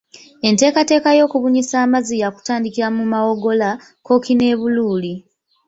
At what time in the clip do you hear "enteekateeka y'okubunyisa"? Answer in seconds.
0.47-1.75